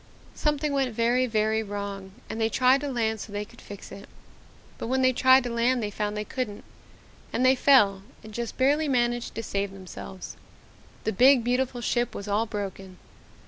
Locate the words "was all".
12.15-12.47